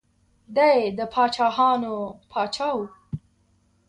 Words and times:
دی 0.55 0.79
د 0.97 0.99
پاچاهانو 1.13 1.95
پاچا 2.31 2.69
و. 2.75 2.79